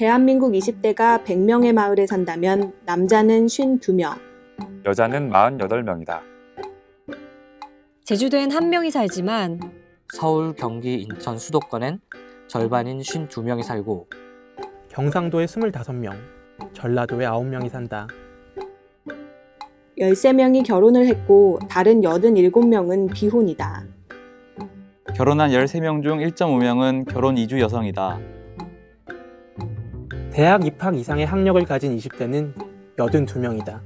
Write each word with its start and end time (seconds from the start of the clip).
대한민국 0.00 0.52
20대가 0.52 1.22
100명의 1.24 1.74
마을에 1.74 2.06
산다면 2.06 2.72
남자는 2.86 3.44
52명, 3.44 4.18
여자는 4.86 5.28
48명이다. 5.28 6.20
제주도엔 8.04 8.50
한 8.50 8.70
명이 8.70 8.90
살지만 8.90 9.60
서울, 10.14 10.54
경기, 10.54 10.94
인천 11.02 11.36
수도권엔 11.36 12.00
절반인 12.46 13.00
52명이 13.00 13.62
살고 13.62 14.08
경상도에 14.88 15.44
25명, 15.44 16.14
전라도에 16.72 17.26
9명이 17.26 17.68
산다. 17.68 18.08
13명이 19.98 20.66
결혼을 20.66 21.08
했고 21.08 21.58
다른 21.68 22.00
87명은 22.00 23.12
비혼이다. 23.12 23.84
결혼한 25.14 25.50
13명 25.50 26.02
중 26.02 26.20
1.5명은 26.20 27.04
결혼 27.12 27.36
이주 27.36 27.60
여성이다. 27.60 28.39
대학 30.32 30.64
입학 30.64 30.96
이상의 30.96 31.26
학력을 31.26 31.62
가진 31.64 31.96
20대는 31.96 32.54
82명이다. 32.96 33.80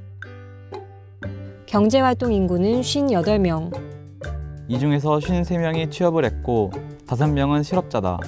경제활동 1.67 2.33
인구는 2.33 2.83
58명, 2.83 3.73
이 4.69 4.79
중에서 4.79 5.11
53명이 5.19 5.91
취업을 5.91 6.25
했고 6.25 6.71
5명은 7.07 7.65
실업자다. 7.65 8.19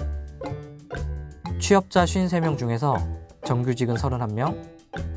취업자 1.59 2.05
53명 2.05 2.57
중에서 2.57 2.97
정규직은 3.45 3.95
31명, 3.95 4.57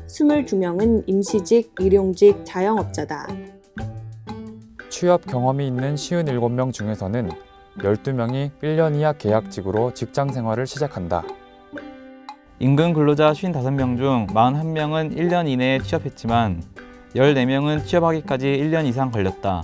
22명은 0.06 1.04
임시직, 1.06 1.74
일용직, 1.80 2.44
자영업자다. 2.44 3.28
취업 4.90 5.26
경험이 5.26 5.68
있는 5.68 5.94
57명 5.94 6.72
중에서는 6.72 7.30
12명이 7.78 8.50
1년 8.62 8.96
이하 8.96 9.12
계약직으로 9.14 9.94
직장 9.94 10.30
생활을 10.30 10.66
시작한다. 10.66 11.24
임금 12.62 12.92
근로자 12.92 13.32
55명 13.32 13.96
중 13.96 14.26
41명은 14.26 15.16
1년 15.16 15.48
이내에 15.48 15.78
취업했지만 15.78 16.62
14명은 17.14 17.86
취업하기까지 17.86 18.48
1년 18.48 18.84
이상 18.84 19.10
걸렸다. 19.10 19.62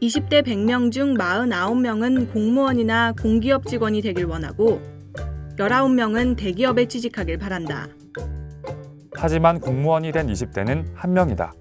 20대 0.00 0.44
100명 0.46 0.92
중 0.92 1.14
49명은 1.14 2.32
공무원이나 2.32 3.14
공기업 3.20 3.66
직원이 3.66 4.00
되길 4.00 4.26
원하고 4.26 4.80
19명은 5.58 6.36
대기업에 6.36 6.86
취직하길 6.86 7.36
바란다. 7.36 7.88
하지만 9.14 9.58
공무원이 9.58 10.12
된 10.12 10.28
20대는 10.28 10.86
한 10.94 11.12
명이다. 11.12 11.52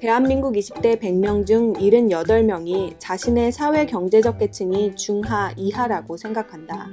대한민국 0.00 0.54
20대 0.54 1.00
100명 1.00 1.46
중 1.46 1.74
78명이 1.74 2.96
자신의 2.98 3.52
사회 3.52 3.86
경제적 3.86 4.38
계층이 4.38 4.96
중하 4.96 5.52
이하라고 5.56 6.16
생각한다. 6.16 6.88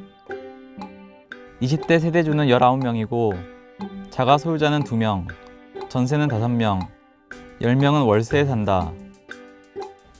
20대 1.62 2.00
세대주는 2.00 2.46
19명이고 2.48 3.36
자가 4.10 4.38
소유자는 4.38 4.84
2명, 4.84 5.28
전세는 5.90 6.28
5명, 6.28 6.88
10명은 7.62 8.06
월세에 8.08 8.46
산다. 8.46 8.92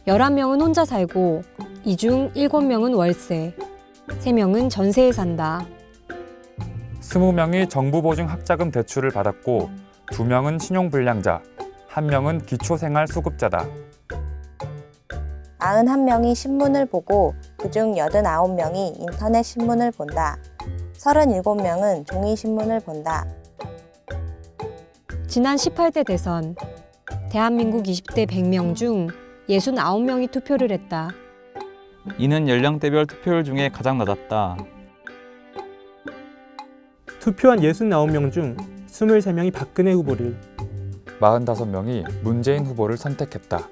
11명은 0.08 0.62
혼자 0.62 0.86
살고 0.86 1.44
이 1.84 1.96
중 1.96 2.32
7명은 2.34 2.96
월세, 2.98 3.56
3명은 4.08 4.70
전세에 4.70 5.12
산다. 5.12 5.66
20명이 7.02 7.70
정부 7.70 8.02
보증 8.02 8.30
학자금 8.30 8.72
대출을 8.72 9.12
받았고 9.12 9.70
2명은 10.08 10.62
신용불량자, 10.62 11.42
1명은 11.92 12.46
기초생활수급자다. 12.46 13.66
91명이 15.60 16.36
신문을 16.36 16.86
보고 16.86 17.34
그중 17.58 17.94
89명이 17.96 19.00
인터넷 19.02 19.44
신문을 19.44 19.92
본다. 19.92 20.38
37명은 20.98 22.06
종이 22.06 22.36
신문을 22.36 22.80
본다. 22.82 23.26
지난 25.28 25.56
18대 25.56 26.06
대선 26.06 26.56
대한민국 27.32 27.84
20대 27.84 28.28
100명 28.28 28.76
중 28.76 29.08
69명이 29.50 30.32
투표를 30.32 30.72
했다. 30.72 31.12
이는 32.18 32.48
연령대별 32.48 33.06
투표율 33.06 33.44
중에 33.44 33.70
가장 33.70 33.98
낮았다. 33.98 34.58
투표한 37.20 37.60
69명 37.60 38.32
중 38.32 38.56
23명이 38.88 39.54
박근혜 39.54 39.92
후보를, 39.92 40.38
45명이 41.20 42.24
문재인 42.24 42.66
후보를 42.66 42.98
선택했다. 42.98 43.70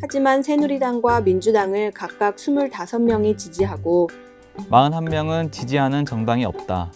하지만 0.00 0.42
새누리당과 0.42 1.22
민주당을 1.22 1.92
각각 1.92 2.36
25명이 2.36 3.36
지지하고 3.36 4.08
41명은 4.70 5.52
지지하는 5.52 6.04
정당이 6.04 6.44
없다. 6.44 6.90